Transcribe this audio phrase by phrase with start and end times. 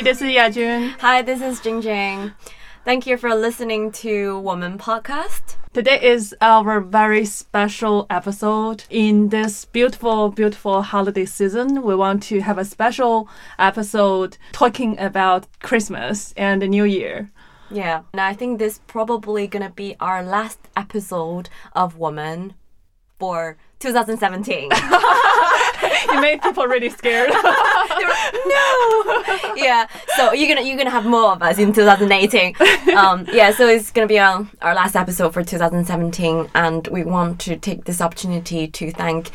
[0.00, 0.98] Hi, this is Yajun.
[1.00, 2.32] Hi, this is Jing Jing.
[2.86, 5.56] Thank you for listening to Wǒ Men Podcast.
[5.74, 8.84] Today is our very special episode.
[8.88, 13.28] In this beautiful, beautiful holiday season, we want to have a special
[13.58, 17.30] episode talking about Christmas and the New Year.
[17.70, 22.54] Yeah, and I think this probably gonna be our last episode of Wǒ Men
[23.18, 24.70] for 2017.
[26.12, 27.30] You made people really scared.
[28.46, 29.24] no.
[29.56, 29.86] Yeah.
[30.16, 32.54] So you're gonna you're gonna have more of us in 2018.
[32.96, 33.50] Um, yeah.
[33.52, 37.84] So it's gonna be our, our last episode for 2017, and we want to take
[37.84, 39.30] this opportunity to thank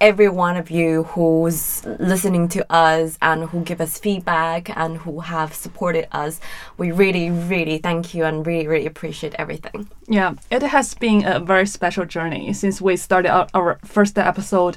[0.00, 5.20] every one of you who's listening to us and who give us feedback and who
[5.20, 6.40] have supported us.
[6.76, 9.88] We really, really thank you and really, really appreciate everything.
[10.06, 14.76] Yeah, it has been a very special journey since we started our, our first episode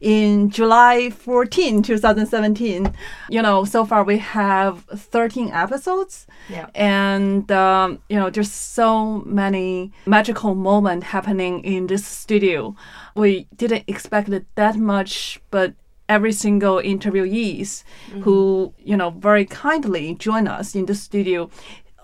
[0.00, 2.92] in July 14, 2017.
[3.30, 6.26] You know, so far we have 13 episodes.
[6.48, 6.68] Yeah.
[6.74, 12.76] And, um, you know, there's so many magical moments happening in this studio.
[13.16, 15.74] We didn't expect it that much, but
[16.08, 17.82] every single interviewees
[18.22, 18.88] who, mm-hmm.
[18.88, 21.50] you know, very kindly join us in the studio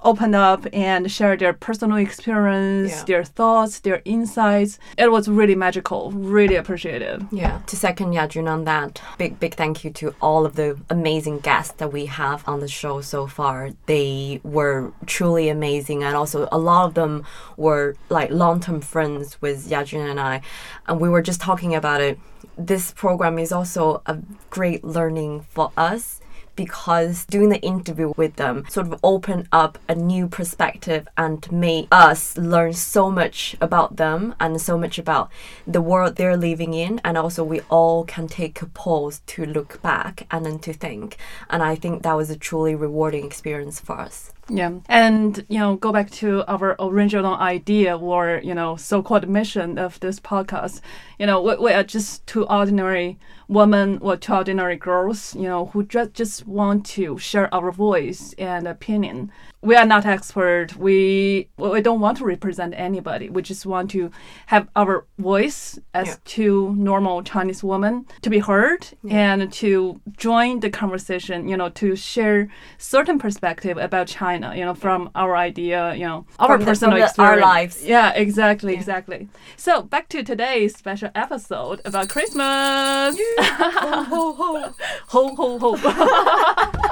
[0.04, 3.04] open up and share their personal experience, Yeah.
[3.04, 4.78] their thoughts, their insights.
[4.98, 7.26] It was really magical, really appreciated.
[7.30, 7.60] Yeah.
[7.66, 11.74] To second Yajun on that, big big thank you to all of the amazing guests
[11.78, 13.70] that we have on the show so far.
[13.86, 17.24] They were truly amazing, and also a lot of them
[17.56, 20.40] were like long term friends with Yajun and I,
[20.86, 22.18] and we were just talking about it.
[22.58, 24.18] This program is also a
[24.50, 26.20] great learning for us
[26.56, 31.88] because doing the interview with them sort of opened up a new perspective and made
[31.90, 35.30] us learn so much about them and so much about
[35.66, 37.00] the world they're living in.
[37.04, 41.16] And also we all can take a pause to look back and then to think.
[41.50, 44.72] And i think that was a truly rewarding experience for us Yeah.
[44.88, 49.78] And, you know, go back to our original idea or, you know, so called mission
[49.78, 50.80] of this podcast.
[51.18, 55.66] You know, we, we are just two ordinary women or two ordinary girls, you know,
[55.66, 59.30] who just, just want to share our voice and opinion.
[59.64, 60.76] We are not expert.
[60.76, 63.30] We we don't want to represent anybody.
[63.30, 64.10] We just want to
[64.46, 66.14] have our voice as Yeah.
[66.24, 71.94] two normal Chinese women to be heard and to join the conversation, you know, to
[71.94, 72.48] share
[72.78, 77.02] certain perspective about China, you know, from our idea, you know, our From personal the-
[77.02, 77.42] our experience.
[77.42, 77.84] lives.
[77.84, 79.28] Yeah, exactly, exactly.
[79.56, 83.18] So back to today's special episode about Christmas.
[83.38, 84.72] ho ho
[85.12, 85.76] ho ho ho.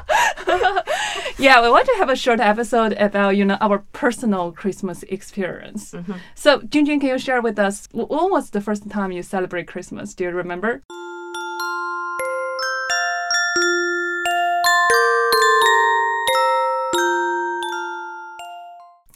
[1.38, 5.92] yeah, we want to have a short episode about you know our personal Christmas experience.
[5.92, 6.14] Mm-hmm.
[6.34, 9.66] So, Junjun, can you share with us wh- when was the first time you celebrate
[9.66, 10.14] Christmas?
[10.14, 10.82] Do you remember?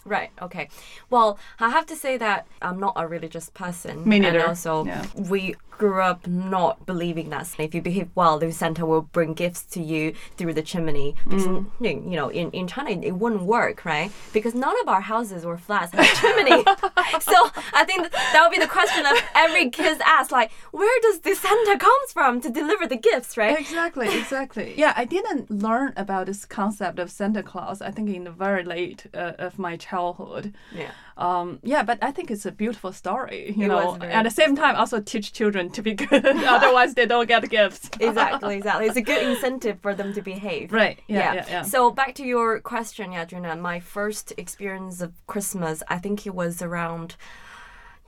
[0.05, 0.29] Right.
[0.41, 0.69] Okay.
[1.09, 4.07] Well, I have to say that I'm not a religious person.
[4.07, 5.05] Me And also, Yeah.
[5.15, 9.63] we grew up not believing that if you behave well, the Santa will bring gifts
[9.63, 11.15] to you through the chimney.
[11.25, 11.65] Because Mm.
[11.81, 14.09] you you know, in, in China, it wouldn't work, right?
[14.31, 16.63] Because none of our houses or flats had a chimney.
[17.19, 17.37] so
[17.73, 21.19] I think that, that would be the question that every kid asks, like, where does
[21.19, 23.59] the Santa comes from to deliver the gifts, right?
[23.59, 24.73] Exactly, exactly.
[24.77, 27.81] Yeah, I didn't learn about this concept of Santa Claus.
[27.81, 30.24] I think in the very late uh, of my childhood.
[30.73, 30.91] Yeah.
[31.17, 33.53] Um, yeah, but I think it's a beautiful story.
[33.55, 36.25] You It know, at the same time, also teach children to be good.
[36.55, 37.89] Otherwise, they don't get gifts.
[37.99, 38.87] exactly, exactly.
[38.87, 40.71] It's a good incentive for them to behave.
[40.71, 40.99] Right.
[41.07, 41.33] Yeah.
[41.33, 41.45] Yeah.
[41.49, 41.61] yeah.
[41.61, 43.59] So back to your question, Yadrina.
[43.59, 47.15] My first experience of Christmas, I think it was around,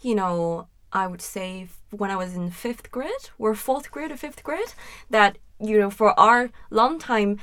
[0.01, 4.17] you know, I would say when I was in fifth grade or fourth grade or
[4.17, 4.73] fifth grade,
[5.09, 7.39] that you know, for our long time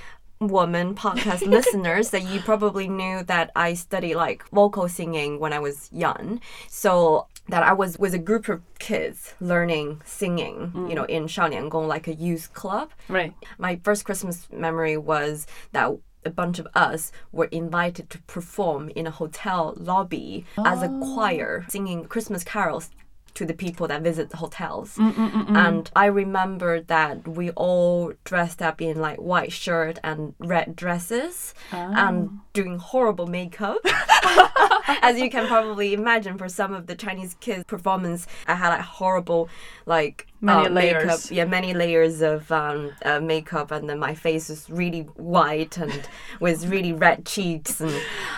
[0.48, 5.52] Wǒ Men podcast listeners that you probably knew that I studied like vocal singing when
[5.52, 6.40] I was young.
[6.68, 10.94] So that I was with a group of kids learning singing, you mm.
[10.94, 13.34] know, in Shaoniangong, like a youth club right.
[13.58, 15.90] my first Christmas memory was that
[16.24, 21.14] a bunch of us were invited to perform in a hotel lobby as a oh.
[21.14, 22.90] choir, singing Christmas carols
[23.34, 24.96] to the people that visit the hotels.
[24.96, 29.98] Mm, mm, mm, and I remember that we all dressed up in like white shirt
[30.02, 32.40] and red dresses and oh.
[32.52, 33.78] doing horrible makeup.
[35.02, 38.80] As you can probably imagine for some of the Chinese kids performance, I had like
[38.80, 39.48] horrible
[39.86, 41.04] like Many uh, layers.
[41.04, 41.20] makeup.
[41.30, 46.08] Yeah, many layers of um, uh, makeup, and then my face is really white and
[46.40, 47.94] with really red cheeks, and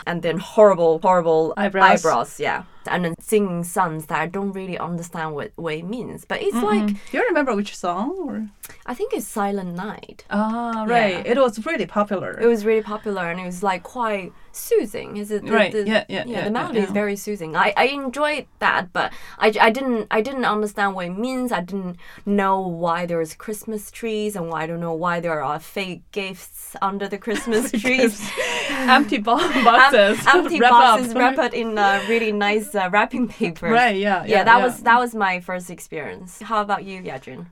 [0.06, 2.04] and then horrible, horrible Eyebrows.
[2.04, 2.40] eyebrows.
[2.40, 6.24] Yeah, and then singing songs that I don't really understand what, what it means.
[6.24, 8.16] But it's like Do you remember which song?
[8.26, 8.48] Or?
[8.86, 10.24] I think it's Silent Night.
[10.30, 11.24] Ah, right.
[11.26, 11.32] Yeah.
[11.32, 12.38] It was really popular.
[12.40, 15.16] It was really popular and it was like quite soothing.
[15.16, 15.44] Is it?
[15.44, 16.92] The, Right, The, yeah, yeah, yeah, The melody is yeah.
[16.92, 17.54] very soothing.
[17.56, 21.52] I, I enjoyed that, but I, I didn't I didn't understand what it means.
[21.52, 25.42] I didn't know why there is Christmas trees and why I don't know why there
[25.42, 28.20] are fake gifts under the Christmas trees.
[28.70, 30.18] empty bo- Em- boxes.
[30.26, 31.16] empty wrap boxes up.
[31.16, 33.68] wrapped in uh, really nice uh, wrapping paper.
[33.68, 34.64] Right, yeah, Yeah, yeah, that yeah.
[34.64, 36.40] was that was my first experience.
[36.42, 37.46] How about you, Yajun?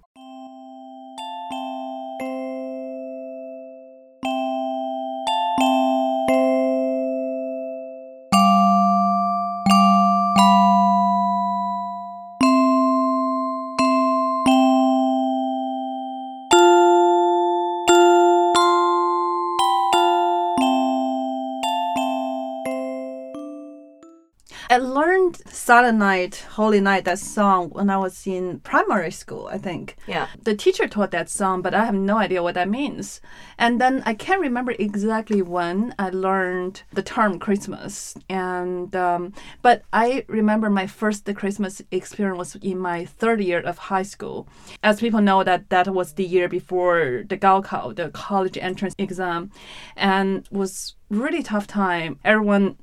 [25.75, 29.97] Silent Night, Holy Night, that song when I was in primary school, I think.
[30.07, 30.29] Yeah.
[30.41, 33.21] The teacher taught that song, but I have no idea what that means.
[33.59, 38.15] And then I can't remember exactly when I learned the term Christmas.
[38.29, 39.33] And um,
[39.63, 44.47] but I remember my first Christmas experience was in my third year of high school.
[44.85, 49.51] As people know, that that was the year before the Gaokao, the college entrance exam,
[49.97, 52.21] and was really tough time.
[52.25, 52.77] Everyone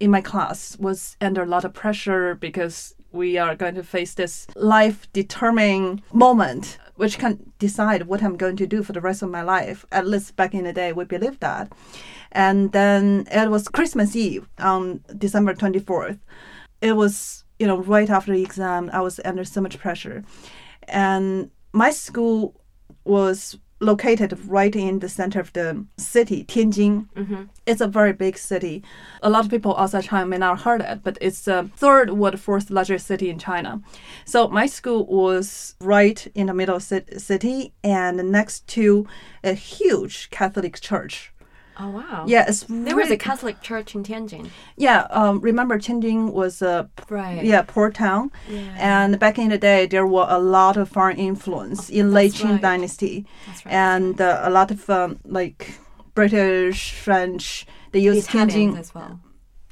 [0.00, 4.14] in my class was under a lot of pressure because we are going to face
[4.14, 9.22] this life determining moment which can decide what I'm going to do for the rest
[9.22, 9.86] of my life.
[9.90, 11.72] At least back in the day, we believed that.
[12.32, 16.18] And then it was Christmas Eve on December 24th.
[16.82, 20.22] It was, you know, right after the exam, I was under so much pressure.
[20.88, 22.60] And my school
[23.04, 27.08] was located right in the center of the city, Tianjin.
[27.14, 27.42] Mm-hmm.
[27.66, 28.82] It's a very big city.
[29.22, 32.10] A lot of people outside China may not have heard it, but it's the third
[32.10, 33.80] or fourth largest city in China.
[34.24, 39.06] So my school was right in the middle of ci- city and next to
[39.42, 41.32] a huge Catholic church.
[41.82, 42.24] Oh wow.
[42.26, 44.50] Yeah, it's There was a Catholic church in Tianjin.
[44.76, 45.06] yeah.
[45.10, 47.42] Um, remember Tianjin was a Right.
[47.52, 48.74] yeah poor town, Yeah.
[48.78, 52.50] and back in the day there were a lot of foreign influence in late Qing
[52.52, 52.60] right.
[52.70, 53.74] dynasty, That's right.
[53.74, 55.58] and uh, a lot of um, like
[56.14, 57.66] British, French.
[57.92, 59.20] They used Italians Tianjin as well.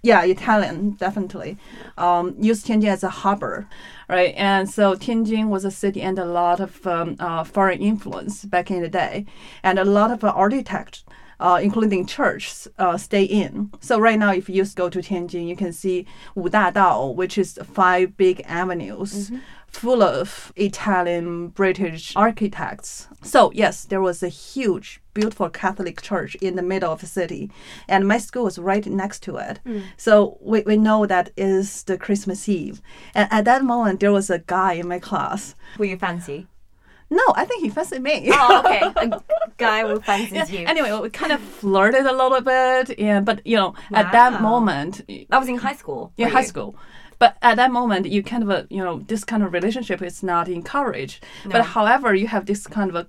[0.02, 1.56] yeah, Italian, definitely.
[1.99, 3.66] Um, used Tianjin as a harbor,
[4.08, 4.34] right?
[4.37, 8.70] And so Tianjin was a city and a lot of um, uh, foreign influence back
[8.70, 9.26] in the day,
[9.62, 11.05] and a lot of uh, architects.
[11.40, 13.70] Uh, including churches, uh, stay in.
[13.81, 16.05] So right now, if you go to Tianjin, you can see
[16.35, 19.31] Wu Da Dao, which is five big avenues
[19.69, 23.06] full of Italian, British architects.
[23.23, 27.50] So yes, there was a huge, beautiful Catholic church in the middle of the city,
[27.87, 29.61] and my school was right next to it.
[29.96, 32.81] So we, we know that is the Christmas Eve.
[33.14, 35.55] And at that moment, there was a guy in my class.
[35.76, 36.46] Who you fancy?
[37.10, 38.28] No, I think he fancied me.
[38.32, 38.81] Oh, okay.
[38.96, 39.22] A
[39.56, 40.66] guy who fancies you.
[40.66, 45.02] Anyway, we kind of flirted a little bit, Yeah, but you know, at that moment,
[45.31, 46.12] I was in high school.
[46.19, 46.46] in for high you.
[46.46, 46.76] school.
[47.19, 50.22] But at that moment, you kind of a you know this kind of relationship is
[50.22, 51.24] not encouraged.
[51.46, 53.08] But however, you have this kind of a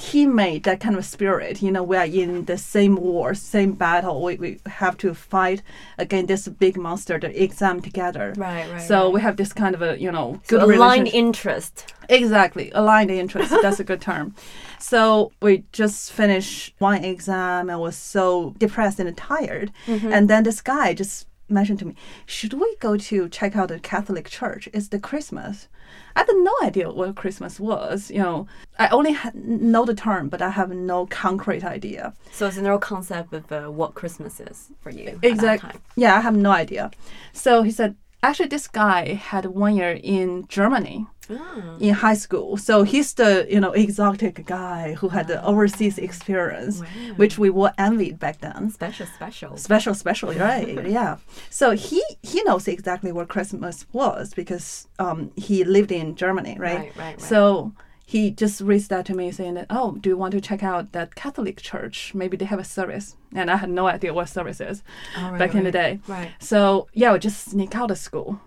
[0.00, 1.60] teammate, that kind of spirit.
[1.62, 4.22] You know, we are in the same war, same battle.
[4.22, 5.62] We, we have to fight
[5.98, 8.32] against this big monster, the exam together.
[8.36, 9.12] Right, right, So right.
[9.14, 11.94] we have this kind of a you know So aligned interest.
[12.08, 13.50] Exactly, aligned interest.
[13.62, 14.34] That's a good term.
[14.78, 19.70] So we just finished one exam and was so depressed and tired.
[19.86, 20.12] Mm-hmm.
[20.12, 21.94] And then this guy just mentioned to me,
[22.26, 24.68] "Should we go to check out the Catholic church?
[24.72, 25.68] It's the Christmas."
[26.16, 28.10] I had no idea what Christmas was.
[28.10, 28.46] You know,
[28.78, 32.14] I only had, know the term, but I have no concrete idea.
[32.32, 35.18] So it's a no concept of uh, what Christmas is for you.
[35.22, 35.72] Exactly.
[35.96, 36.90] Yeah, I have no idea.
[37.32, 41.76] So he said, actually, this guy had one year in Germany Ah.
[41.78, 42.56] in high school.
[42.56, 46.82] So he's the you know exotic guy who had the overseas experience,
[47.16, 48.70] which we were envied back then.
[48.70, 49.56] Special, special.
[49.56, 50.88] Special, special, right?
[50.88, 51.18] yeah.
[51.48, 56.78] So he he knows exactly what Christmas was because um, he lived in Germany, right?
[56.78, 57.20] Right, right, right.
[57.20, 57.72] So
[58.12, 60.92] he just reached out to me saying that, oh, do you want to check out
[60.92, 62.12] that Catholic church?
[62.14, 63.16] Maybe they have a service.
[63.34, 64.82] And I had no idea what service is
[65.16, 66.00] Oh, right, back in the day.
[66.08, 66.30] right.
[66.40, 68.40] So yeah, we just sneak out of school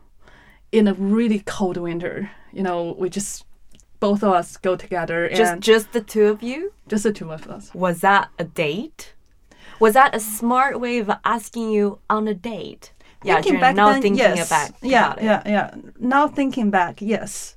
[0.72, 2.32] in a really cold winter.
[2.52, 3.46] You know, we just
[4.00, 6.74] both of us go together Just, just the two of you.
[6.90, 7.74] just the two of us.
[7.74, 9.14] Was that a date?
[9.80, 12.93] Was that a smart way of asking you on a date?
[13.24, 14.48] Yeah, thinking back now then, thinking yes.
[14.48, 15.76] about, yeah, yeah, yeah.
[16.00, 17.56] Now thinking back, yes.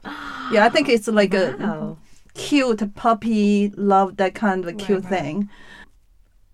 [0.52, 1.96] Yeah, I think it's like a
[2.34, 5.22] cute puppy love, that kind of a cute Right, right.
[5.22, 5.50] thing.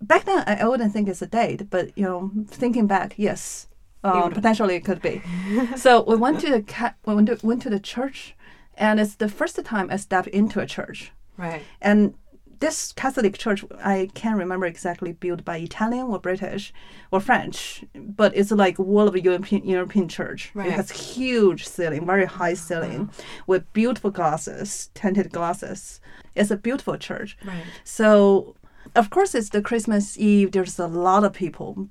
[0.01, 3.67] Back then, I I wouldn't think it's a date, but you know, thinking back, yes,
[4.03, 5.21] um, potentially it could be.
[5.77, 8.35] so we went to the ca- we went to, went to the church,
[8.75, 11.11] and it's the first time I stepped into a church.
[11.37, 11.63] Right.
[11.81, 12.15] And
[12.63, 16.73] this Catholic church, I can't remember exactly built by Italian or British
[17.11, 20.49] or French, but it's like wall of a European European church.
[20.53, 20.67] Right.
[20.67, 22.67] It has huge ceiling, very high uh-huh.
[22.67, 23.09] ceiling,
[23.47, 25.99] with beautiful glasses, tinted glasses.
[26.35, 27.37] It's a beautiful church.
[27.43, 27.65] Right.
[27.83, 28.55] So,
[28.95, 30.53] of course, it's the Christmas Eve.
[30.53, 31.89] There's a lot of people.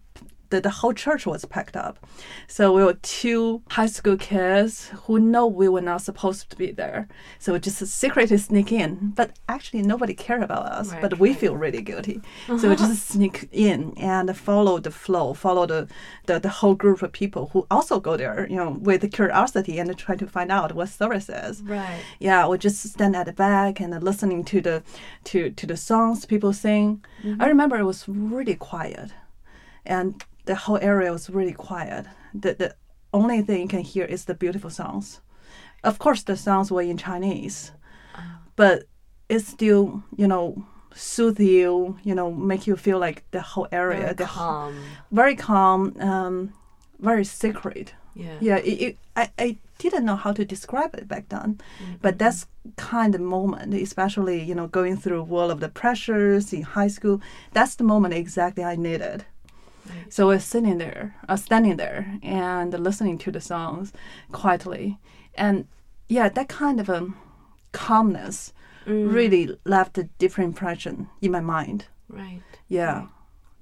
[0.52, 1.94] The, the whole church was packed up.
[2.46, 6.70] So we were two high school kids who know we were not supposed to be
[6.72, 7.08] there.
[7.38, 9.12] So we just secretly sneak in.
[9.16, 10.92] But actually, nobody cared about us.
[10.92, 12.20] Right, but we feel really guilty.
[12.46, 15.88] So we just sneak in and follow the flow, follow the,
[16.26, 19.96] the, the whole group of people who also go there, you know, with curiosity and
[19.96, 22.00] try to find out what service is Right.
[22.18, 24.82] yeah we just stand at the back and listening to the
[25.24, 27.42] to to the songs people sing i mm-hmm.
[27.42, 29.12] remember it was really quiet
[29.84, 32.06] and the whole area was really quiet.
[32.34, 32.74] The, the
[33.14, 35.20] only thing you can hear is the beautiful songs
[35.84, 37.72] of course the songs were in chinese
[38.56, 38.84] but
[39.28, 44.00] it still you know soothe you you know make you feel like the whole area
[44.00, 44.74] Very the whole- calm.
[45.10, 46.52] very calm um
[47.00, 48.36] very sacred Yeah.
[48.40, 51.58] yeah it, it, I, I didn't know how to describe it back then
[52.00, 52.46] but that's
[52.76, 57.20] kind of moment especially you know going through all of the pressures in high school.
[57.52, 59.24] That's the moment exactly i needed
[59.86, 60.12] Right.
[60.12, 63.92] so we're sitting there uh, standing there and listening to the songs
[64.30, 64.98] quietly
[65.34, 65.66] and
[66.08, 67.08] yeah that kind of a
[67.72, 68.52] calmness
[68.84, 69.14] Mm.
[69.14, 72.42] really left a different impression in my mind Right.
[72.66, 73.06] yeah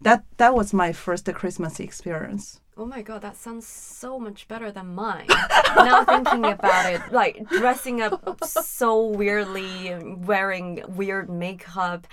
[0.01, 4.73] that that was my first christmas experience Oh my god, that sounds so much better
[4.73, 5.27] than mine.
[5.77, 9.95] now thinking about it, like dressing up so weirdly,
[10.31, 12.07] wearing weird makeup,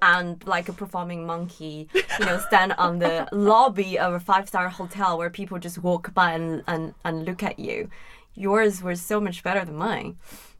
[0.00, 1.88] and like a performing monkey,
[2.18, 6.14] you know, stand on the lobby of a five star hotel where people just walk
[6.14, 7.90] by and, and, and look at you.
[8.34, 10.16] Yours were so much better than mine.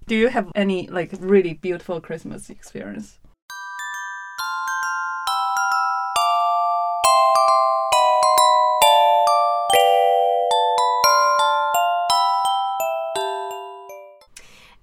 [0.09, 3.19] do you have any like really beautiful christmas experience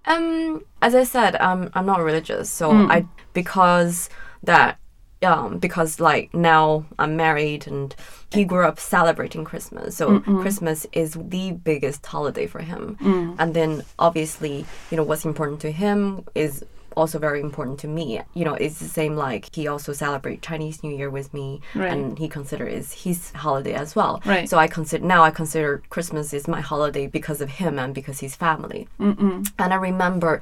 [0.05, 2.91] Um, as I said, um, I'm not religious, so Mm.
[2.91, 4.09] I because
[4.43, 4.77] that
[5.23, 7.95] um because like now I'm married and
[8.33, 12.97] he grew up celebrating Christmas, so Christmas is the biggest holiday for him.
[13.01, 13.35] Mm.
[13.39, 16.63] And then obviously, you know, what's important to him is
[16.97, 18.21] also very important to me.
[18.33, 21.91] You know, it's the same like he also celebrate Chinese New Year with me Right.
[21.91, 24.21] and he consider is his holiday as well.
[24.25, 24.49] Right.
[24.49, 28.19] So I consider now I consider Christmas is my holiday because of him and because
[28.19, 28.87] his family.
[28.99, 29.49] Mm-mm.
[29.59, 30.41] And I remember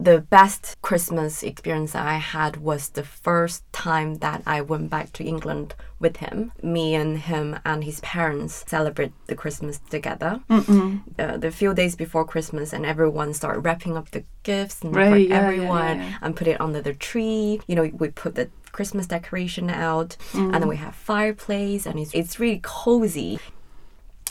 [0.00, 5.24] the best Christmas experience I had was the first time that I went back to
[5.24, 6.50] England with him.
[6.62, 10.40] Me and him and his parents celebrate the Christmas together.
[10.48, 15.10] Uh, the few days before Christmas, and everyone start wrapping up the gifts and Right,
[15.10, 16.18] for yeah, everyone yeah, yeah.
[16.22, 17.60] and put it under the tree.
[17.68, 22.12] You know, we put the Christmas decoration out, and then we have fireplace, and it's
[22.12, 23.38] it's really cozy.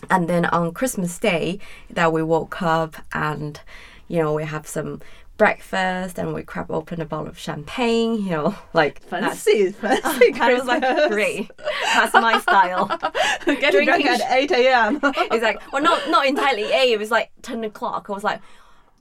[0.09, 3.61] And then on Christmas Day, that we woke up and,
[4.07, 4.99] you know, we have some
[5.45, 10.31] breakfast and we crack open a bottle of champagne, you know, like that's- Fancy, fancy
[10.33, 11.49] That was like great.
[11.95, 12.85] That's my style.
[13.45, 14.99] Get drunk Drinking at 8 a.m.
[15.03, 16.91] It's like, well, not not entirely eight.
[16.93, 18.07] It was like ten o'clock.
[18.09, 18.39] I was like,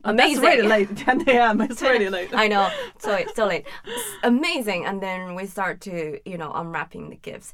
[0.03, 0.43] That's amazing.
[0.43, 0.97] really late.
[1.11, 1.61] 10 a.m.
[1.61, 2.31] It's really late.
[2.33, 2.71] I know.
[2.99, 3.67] So it's so late.
[3.85, 4.87] It's amazing.
[4.87, 7.53] And then we start to, you know, unwrapping the gifts.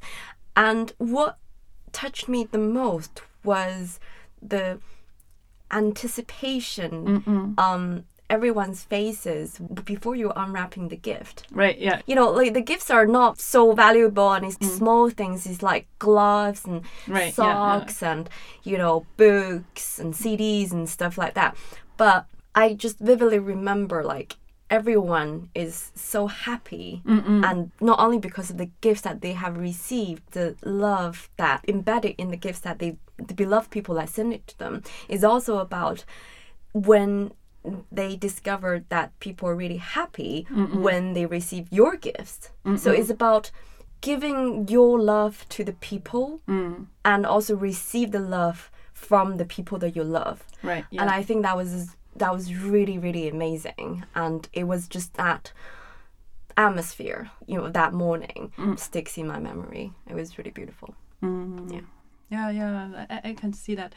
[0.55, 1.37] And what
[1.91, 3.99] touched me the most was
[4.41, 4.79] the
[5.71, 12.01] anticipation um everyone's faces before you're unwrapping the gift Right, yeah.
[12.05, 15.87] you know like the gifts are not so valuable and it's small things it's like
[15.99, 17.13] gloves and Mm.
[17.13, 17.79] Right, yeah, yeah.
[17.79, 18.29] socks and
[18.63, 21.55] you know books and cds and stuff like that
[21.95, 24.35] but i just vividly remember like
[24.69, 30.23] everyone is so happy and not only because of the gifts that they have received
[30.31, 34.45] the love that embedded in the gifts that they the beloved people that send it
[34.47, 36.03] to them is also about
[36.73, 37.31] when
[37.91, 42.51] they discovered that people are really happy when they receive your gifts.
[42.77, 43.51] So it's about
[44.01, 46.85] giving your love to the people mm.
[47.03, 50.43] and also receive the love from the people that you love.
[50.63, 51.01] Right, yeah.
[51.01, 55.51] And I think that was that was really really amazing and it was just that
[56.55, 58.77] atmosphere, you know, that morning mm.
[58.79, 59.93] sticks in my memory.
[60.09, 60.95] It was really beautiful.
[61.23, 61.73] Mm-hmm.
[61.73, 61.81] Yeah.
[62.29, 63.93] Yeah, yeah, I, I can see that.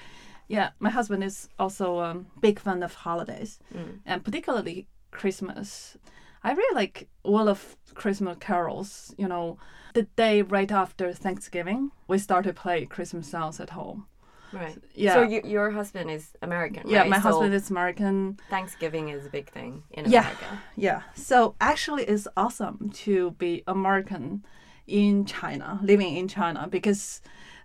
[0.57, 4.01] Yeah, my husband is also a um, big fan of holidays, Mm.
[4.05, 5.97] and particularly Christmas.
[6.43, 9.15] I really like all of Christmas carols.
[9.19, 9.59] You know,
[9.95, 14.07] the day right after Thanksgiving, we start to play Christmas songs at home.
[14.53, 14.77] Right.
[14.95, 15.15] Yeah.
[15.15, 16.93] So you, your husband is American, right?
[16.93, 17.11] Yeah, right?
[17.11, 18.39] my So husband is American.
[18.51, 20.21] Thanksgiving is a big thing in Yeah.
[20.23, 20.59] America.
[20.77, 21.01] Yeah.
[21.15, 24.45] So actually, it's awesome to be American
[24.87, 27.21] in China, living in China, because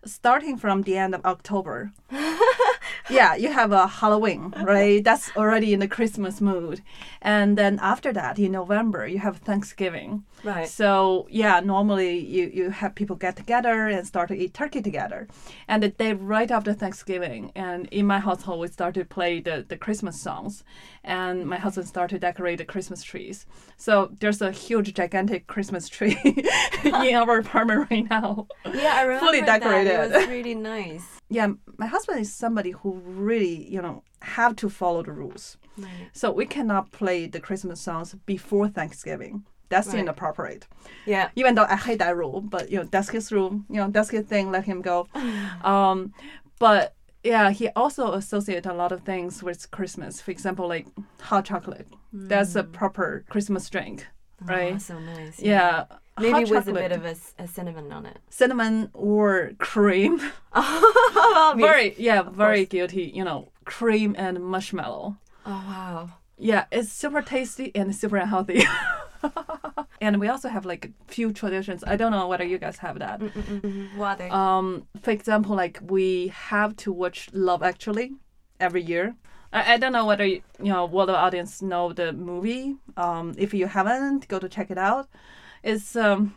[0.05, 1.91] starting from the end of October,
[3.09, 5.03] yeah, you have a Halloween, right?
[5.03, 6.81] That's already in the Christmas mood.
[7.21, 10.23] And then after that, in November, you have Thanksgiving.
[10.43, 10.67] Right.
[10.67, 15.27] So yeah, normally you, you have people get together and start to eat turkey together.
[15.67, 19.65] And the day right after Thanksgiving, and in my household we start to play the,
[19.67, 20.63] the Christmas songs
[21.03, 23.45] and my husband started to decorate the Christmas trees.
[23.77, 26.17] So there's a huge gigantic Christmas tree
[26.83, 28.47] in our apartment right now.
[28.65, 29.63] Yeah, I remember Fully that.
[29.63, 31.03] It was really nice.
[31.27, 35.57] Yeah, my husband is somebody who really, you know, have to follow the rules.
[35.75, 35.89] Right.
[36.13, 39.43] So we cannot play the Christmas songs before Thanksgiving.
[39.69, 39.99] That's Right.
[39.99, 40.67] inappropriate.
[41.05, 41.29] Yeah.
[41.35, 43.61] even though I hate that rule, but you know that's his rule.
[43.69, 44.51] You know that's his thing.
[44.51, 45.07] Let him go.
[45.63, 46.13] Um,
[46.59, 46.93] but
[47.23, 50.21] yeah, he also associate a lot of things with Christmas.
[50.21, 50.85] For example, like
[51.21, 51.87] hot chocolate.
[52.13, 54.05] That's a proper Christmas drink,
[54.41, 54.75] right?
[54.75, 55.39] Oh, so nice.
[55.39, 55.85] yeah.
[56.17, 58.17] Maybe hot with a bit of a cinnamon on it.
[58.29, 60.21] cinnamon or cream.
[61.57, 63.11] Very yeah, very guilty.
[63.13, 65.17] You know, cream and marshmallow.
[65.45, 66.09] Oh wow.
[66.37, 68.63] Yeah, it's super tasty and super unhealthy.
[70.01, 71.83] and we also have like a few traditions.
[71.85, 73.19] I don't know whether you guys have that.
[73.19, 73.95] Mm-mm-mm.
[73.97, 74.29] What are they?
[74.29, 78.13] Um, for example, like we have to watch Love Actually
[78.59, 79.15] every year.
[79.53, 82.75] I, I don't know whether you know what the audience know the movie.
[82.97, 85.07] Um, if you haven't, go to check it out.
[85.63, 86.35] It's um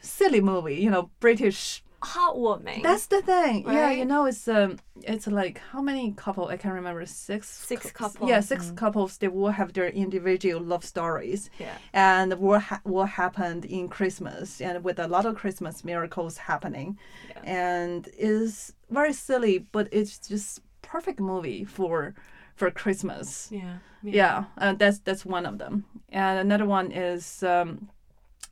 [0.00, 1.82] silly movie, you know, British.
[2.02, 2.82] Heartwarming.
[2.82, 3.64] That's the thing.
[3.66, 6.46] Yeah, you know, it's um, it's like how many couple?
[6.46, 7.04] I can't remember.
[7.06, 7.48] Six.
[7.48, 8.30] Six couples.
[8.30, 9.18] Yeah, six couples.
[9.18, 11.76] They will have their individual love stories yeah.
[11.92, 16.98] and what ha- what happened in Christmas, and with a lot of Christmas miracles happening,
[17.30, 17.42] Yeah.
[17.42, 22.14] and is very silly, but it's just perfect movie for
[22.54, 23.48] for Christmas.
[23.50, 23.78] Yeah.
[24.02, 25.84] Yeah, and that's that's one of them.
[26.10, 27.88] And another one is um,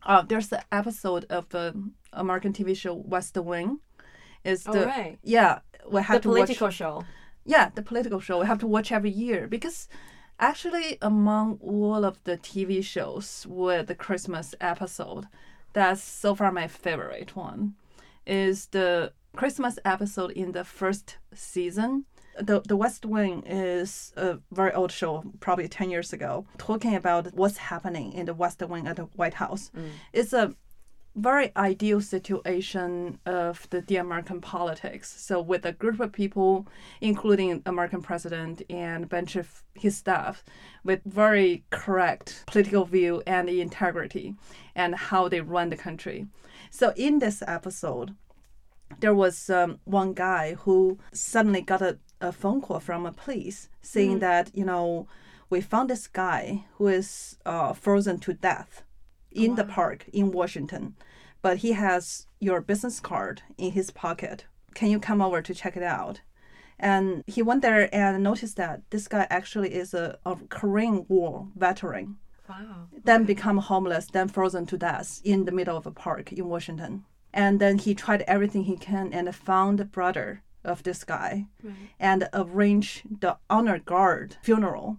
[0.07, 1.65] uh, there's the episode of the
[2.13, 3.79] American TV show West Wing.
[4.43, 5.19] Is Oh, the right.
[5.23, 5.59] yeah
[5.91, 7.03] we have The to watch political show.
[7.45, 9.87] yeah, the political show we have to watch every year because
[10.39, 15.25] actually among all of the TV shows with the Christmas episode,
[15.73, 17.73] that's so far my favorite one
[18.25, 22.05] is the Christmas episode in the first season.
[22.39, 27.33] The, the West Wing is a very old show, probably 10 years ago, talking about
[27.33, 29.71] what's happening in the West Wing at the White House.
[30.13, 30.55] It's a
[31.17, 35.13] very ideal situation of the, the American politics.
[35.19, 36.67] So with a group of people,
[37.01, 40.43] including American president and a bunch of his staff,
[40.83, 44.35] with very correct political view and integrity
[44.75, 46.27] and how they run the country.
[46.69, 48.15] So in this episode,
[48.99, 53.69] there was um, one guy who suddenly got a, a phone call from a police
[53.81, 55.07] saying that, you know,
[55.49, 58.83] we found this guy who is uh, frozen to death
[59.31, 60.95] in the park in Washington,
[61.41, 64.45] but he has your business card in his pocket.
[64.73, 66.21] Can you come over to check it out?
[66.79, 71.47] And he went there and noticed that this guy actually is a, a Korean War
[71.55, 72.17] veteran,
[72.49, 72.87] Wow.
[73.03, 77.03] then become homeless, then frozen to death in the middle of a park in Washington.
[77.33, 81.47] And then he tried everything he can and found the brother of this guy
[81.99, 84.97] and arrange the honor guard funeral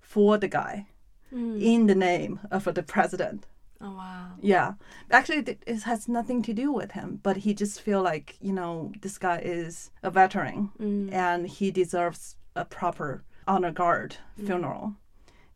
[0.00, 0.86] for the guy
[1.32, 1.62] mm.
[1.62, 3.46] in the name of the president.
[3.80, 4.32] Oh wow.
[4.42, 4.74] Yeah,
[5.10, 8.92] actually, it has nothing to do with him, but he just feel like you know
[9.00, 11.12] this guy is a veteran mm.
[11.12, 14.46] and he deserves a proper honor guard mm.
[14.46, 14.96] funeral,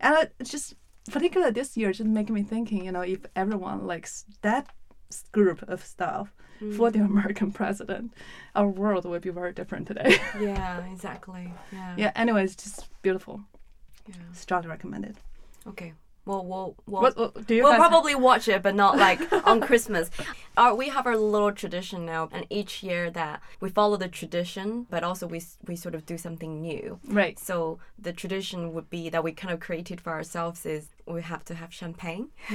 [0.01, 0.75] and it just
[1.11, 4.69] particularly this year just making me thinking, you know, if everyone likes that
[5.33, 6.35] group of stuff
[6.77, 7.07] for the mm.
[7.07, 8.13] American president,
[8.55, 10.17] our world would be very different today.
[10.41, 10.85] Yeah.
[10.93, 11.53] Exactly.
[11.73, 11.95] Yeah.
[11.97, 12.13] yeah.
[12.17, 13.41] Anyways, just beautiful.
[14.07, 14.15] Yeah.
[14.33, 15.17] Strongly recommended.
[15.67, 15.93] Okay.
[16.27, 19.61] Well, we'll, we'll What, what do you we'll probably watch it, but not like on
[19.61, 20.11] Christmas.
[20.57, 24.87] Uh, we have our little tradition now, and each year that we follow the tradition,
[24.89, 26.99] but also we we sort of do something new.
[27.07, 27.39] right.
[27.39, 31.45] So the tradition would be that we kind of created for ourselves is we have
[31.47, 32.29] to have champagne,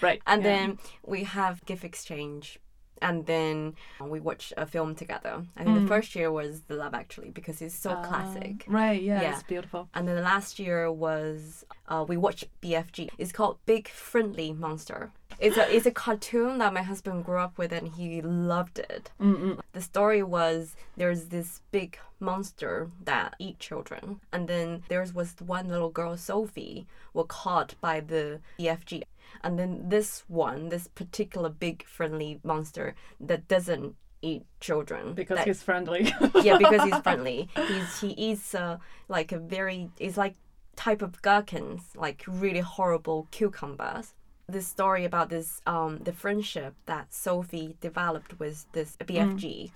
[0.00, 0.22] Right.
[0.26, 0.48] and yeah.
[0.48, 2.58] then we have gift exchange.
[3.02, 5.42] And then we watch a film together.
[5.56, 8.64] I think the first year was The Love Actually because it's so classic.
[8.66, 9.00] Right.
[9.02, 9.32] Yeah, Yeah.
[9.34, 9.88] It's beautiful.
[9.94, 13.08] And then the last year was uh, we watched BFG.
[13.18, 15.10] It's called Big Friendly Monster.
[15.38, 19.10] it's a it's a cartoon that my husband grew up with and he loved it.
[19.20, 19.58] Mm-mm.
[19.72, 25.68] The story was there's this big monster that eat children, and then there was one
[25.68, 29.02] little girl, Sophie, was caught by the BFG,
[29.42, 35.46] and then this one, this particular big friendly monster that doesn't eat children because that-
[35.46, 36.12] he's friendly.
[36.42, 37.48] yeah, because he's friendly.
[37.68, 40.36] He's he eats uh, like a very it's like
[40.76, 44.14] type of gherkins, like really horrible cucumbers.
[44.48, 49.70] This story about this um the friendship that Sophie developed with this BFG.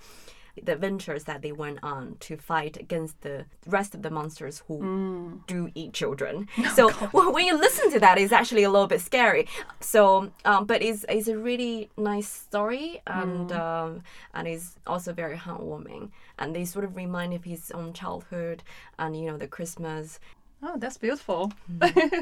[0.63, 5.41] The adventures that they went on to fight against the rest of the monsters who
[5.47, 6.47] do eat children.
[6.75, 9.47] So w- when you listen to that, it's actually a little bit scary.
[9.79, 14.01] So, um, but it's, it's a really nice story and um,
[14.33, 16.11] and it's also very heartwarming.
[16.39, 18.63] And they sort of remind of his own childhood
[18.97, 20.19] and you know the Christmas.
[20.63, 21.51] oh, that's beautiful.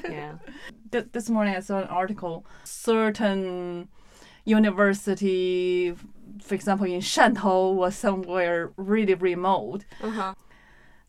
[0.09, 0.33] Yeah.
[0.91, 2.45] Th- this morning I saw an article.
[2.63, 3.87] Certain
[4.45, 5.95] university,
[6.41, 10.33] for example, in Shantou or somewhere really remote, Uh huh.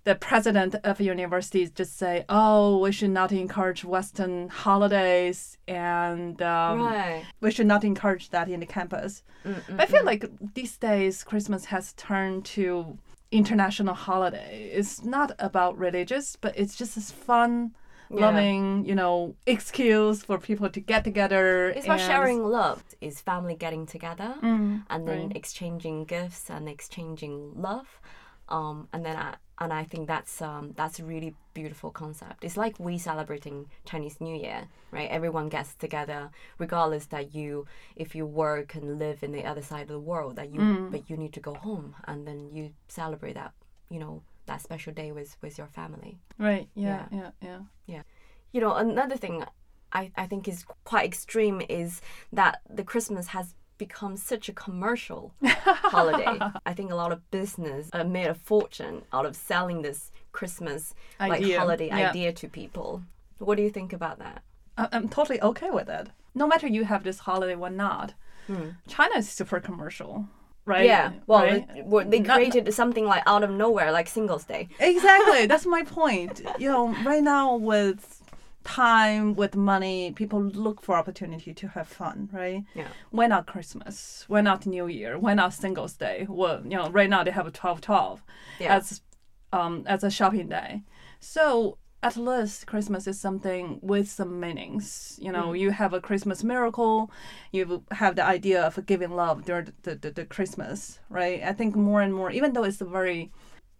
[0.04, 6.80] the president of universities just say, "Oh, we should not encourage Western holidays, and um,
[6.82, 7.24] right.
[7.40, 9.62] we should not encourage that in the campus." Mm-mm.
[9.68, 12.98] But I feel like these days Christmas has turned to
[13.30, 14.70] international holiday.
[14.72, 17.74] It's not about religious, but it's just this fun.
[18.20, 21.70] Loving, you know, excuse for people to get together.
[21.70, 22.82] It's about sharing love.
[23.00, 25.36] Is family getting together Mm, and then right.
[25.36, 28.00] exchanging gifts and exchanging love.
[28.48, 32.44] Um, and then I and I think that's um, that's a really beautiful concept.
[32.44, 35.08] It's like we celebrating Chinese New Year, right?
[35.08, 39.82] Everyone gets together, regardless that you if you work and live in the other side
[39.82, 40.90] of the world, that you Mm.
[40.90, 43.52] but you need to go home and then you celebrate that
[43.90, 46.18] you know that special day with with your family.
[46.38, 46.68] Right.
[46.74, 47.06] Yeah.
[47.10, 47.30] Yeah.
[47.40, 47.58] Yeah.
[47.86, 48.02] yeah.
[48.52, 49.44] You know, another thing
[49.92, 52.00] I, I think is quite extreme is
[52.32, 56.38] that the Christmas has become such a commercial holiday.
[56.64, 60.94] I think a lot of business uh, made a fortune out of selling this Christmas
[61.18, 62.10] like Idea, holiday yeah.
[62.10, 63.02] idea to people.
[63.38, 64.42] What do you think about that?
[64.78, 66.08] I- I'm totally okay with it.
[66.34, 68.14] No matter you have this holiday or not,
[68.88, 70.28] China is super commercial,
[70.66, 70.86] right?
[70.86, 71.66] Yeah, well, Right?
[71.74, 74.68] it- they Not- created something like out of nowhere, like Singles Day.
[74.80, 78.20] exactly that's my point you know right now with
[78.64, 82.88] time with money people look for opportunity to have fun right Yeah.
[83.10, 87.10] why not christmas why not new year why not singles day well you know right
[87.10, 88.22] now they have a 12 12
[88.58, 88.76] Yeah.
[88.76, 89.02] as
[89.52, 90.82] um as a shopping day
[91.20, 95.18] so at least christmas is something with some meanings.
[95.20, 95.58] You know mm.
[95.58, 97.10] you have a christmas miracle
[97.52, 101.42] you have the idea of giving love during the, the, the christmas right?
[101.42, 103.32] I think more and more even though it's a very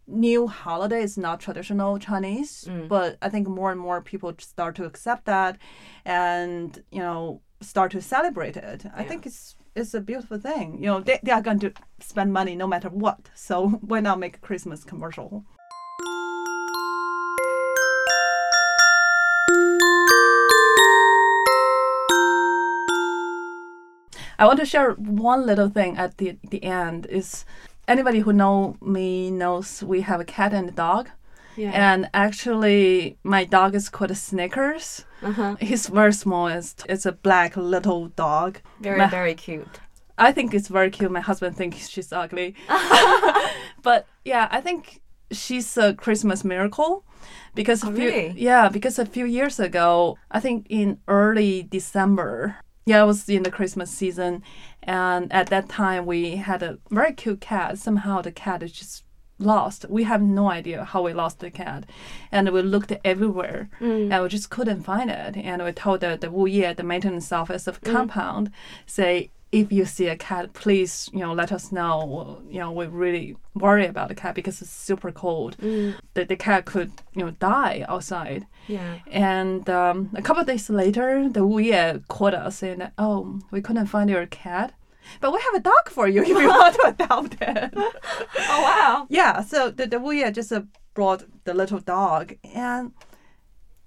[0.06, 2.86] new holiday it's not traditional chinese mm.
[2.86, 5.56] but i think more and more people start to accept that
[6.04, 8.84] and you know start to celebrate it.
[8.94, 10.78] I think it's it's a beautiful thing.
[10.78, 13.30] You know they, they are going to spend money no matter what.
[13.34, 15.44] So why not make a christmas commercial
[24.38, 27.44] I want to share one little thing at the the end is
[27.88, 31.08] anybody who know me knows we have a cat and a dog.
[31.56, 31.70] Yeah.
[31.72, 35.04] And actually my dog is called Snickers.
[35.22, 35.54] uh-huh.
[35.60, 36.48] He's very small.
[36.48, 38.58] It's, it's a black little dog.
[38.80, 39.78] Very, My- very cute.
[40.18, 41.10] I think it's very cute.
[41.12, 42.54] My husband thinks she's ugly.
[43.82, 47.04] but yeah, I think she's a Christmas miracle
[47.54, 48.34] because a Oh, few really?
[48.36, 53.42] yeah, because a few years ago, I think in early December, yeah, it was in
[53.42, 54.42] the Christmas season,
[54.82, 57.78] and at that time we had a very cute cat.
[57.78, 59.04] Somehow the cat is just
[59.38, 59.86] lost.
[59.88, 61.84] We have no idea how we lost the cat,
[62.30, 64.12] and we looked everywhere, mm.
[64.12, 65.36] and we just couldn't find it.
[65.36, 67.92] And we told the the Wuye, the maintenance office of mm.
[67.92, 68.50] compound,
[68.86, 72.42] say if you see a cat, please, you know, let us know.
[72.50, 75.56] You know, we really worry about the cat because it's super cold.
[76.14, 78.46] The, the cat could, you know, die outside.
[78.66, 78.98] Yeah.
[79.06, 83.60] And um, a couple of days later, the Wuye called us saying that, oh, we
[83.60, 84.74] couldn't find your cat.
[85.20, 87.74] But we have a dog for you if you want to adopt it.
[87.76, 89.06] Oh wow.
[89.08, 90.62] yeah, so the, the just uh,
[90.94, 92.92] brought the little dog and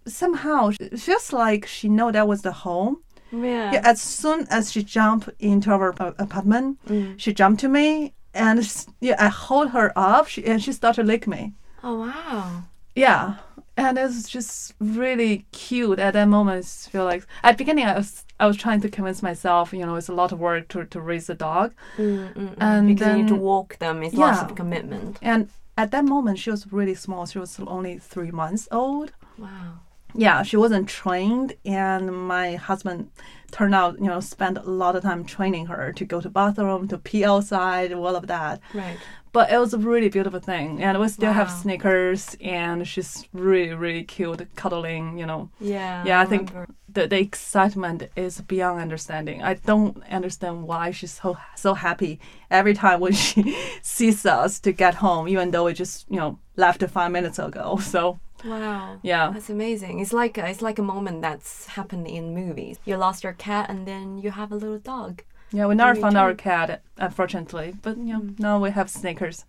[0.06, 3.02] somehow it feels like she know that was the home.
[3.32, 3.72] Yeah.
[3.74, 7.20] Yeah, as soon as she jumped into our apartment, mm.
[7.20, 11.08] she jumped to me and yeah, I hold her up she, and she started to
[11.08, 11.54] lick me.
[11.84, 12.64] Oh wow.
[12.96, 13.36] Yeah,
[13.76, 16.66] and it's just really cute at that moment.
[16.66, 19.86] I feel like at the beginning I was I was trying to convince myself, you
[19.86, 22.56] know, it's a lot of work to, to raise a dog, Mm-mm.
[22.60, 24.04] and because you need to walk them.
[24.04, 24.46] It's lots Yeah.
[24.46, 25.18] of commitment.
[25.22, 27.26] and at that moment she was really small.
[27.26, 29.14] She was only three months old.
[29.38, 29.80] Wow.
[30.18, 33.10] Yeah, she wasn't trained, and my husband
[33.52, 36.88] turned out, you know, spent a lot of time training her to go to bathroom,
[36.90, 38.60] to pee outside, all of that.
[38.74, 38.98] Right.
[39.32, 41.54] But it was a really beautiful thing, and we still have Wow.
[41.62, 45.50] Snickers, and she's really, really cute, cuddling, you know.
[45.60, 46.04] Yeah.
[46.06, 46.52] Yeah, I think
[46.92, 49.44] the, the excitement is beyond understanding.
[49.44, 54.72] I don't understand why she's so so happy every time when she sees us to
[54.72, 57.78] get home, even though we just you know left five minutes ago.
[57.94, 59.00] So Wow.
[59.02, 60.00] yeah, That's amazing.
[60.00, 62.78] It's like a, it's like a moment that's happened in movies.
[62.86, 65.24] You lost your cat and then you have a little dog.
[65.52, 68.40] yeah, we never found our cat, unfortunately, but you know Mm.
[68.40, 69.46] now we have Snickers.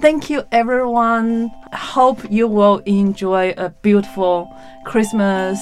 [0.00, 1.50] Thank you, everyone.
[1.72, 4.48] Hope you will enjoy a beautiful
[4.84, 5.58] Christmas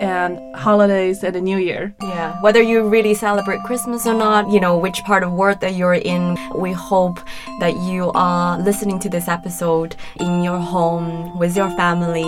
[0.00, 1.94] and holidays and the New Year.
[2.00, 2.40] Yeah.
[2.42, 5.94] Whether you really celebrate Christmas or not, you know, which part of world that you're
[5.94, 7.18] in, we hope
[7.60, 12.26] that you are listening to this episode in your home with your family,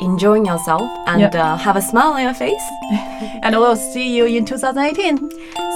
[0.00, 1.34] enjoying yourself and Yep.
[1.34, 2.62] uh, have a smile on your face.
[3.42, 5.16] And we'll see you in 2018.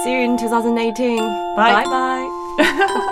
[0.03, 1.17] See you in 2018.
[1.55, 1.83] Bye.
[1.83, 3.11] Bye bye.